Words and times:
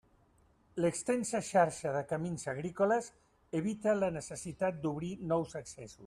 L'extensa 0.83 1.41
xarxa 1.49 1.91
de 1.97 2.01
camins 2.13 2.47
agrícoles 2.53 3.09
evita 3.61 3.93
la 3.99 4.09
necessitat 4.15 4.81
d'obrir 4.87 5.11
nous 5.33 5.55
accessos. 5.61 5.99